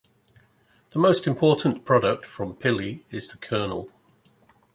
The 0.93 0.97
most 0.99 1.27
important 1.27 1.85
product 1.85 2.25
from 2.25 2.55
pili 2.55 3.03
is 3.11 3.29
the 3.29 3.37
kernel. 3.37 3.87